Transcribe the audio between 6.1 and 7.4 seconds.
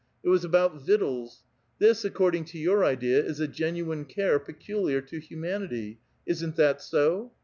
isn't that so?